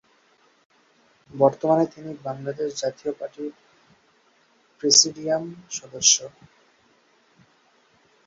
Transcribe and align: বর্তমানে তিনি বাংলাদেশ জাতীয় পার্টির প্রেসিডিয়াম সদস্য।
বর্তমানে 1.31 1.85
তিনি 1.93 2.11
বাংলাদেশ 2.27 2.69
জাতীয় 2.81 3.11
পার্টির 3.19 3.51
প্রেসিডিয়াম 4.81 5.43
সদস্য। 5.71 6.15